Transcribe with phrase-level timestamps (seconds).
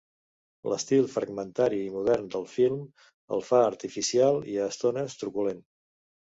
[0.71, 2.79] L'estil fragmentari i modern del film
[3.37, 5.63] el fa artificial i a estones truculent.